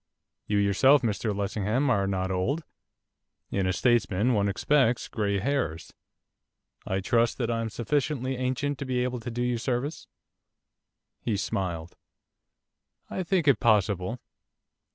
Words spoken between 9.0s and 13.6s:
able to do you service.' He smiled. 'I think it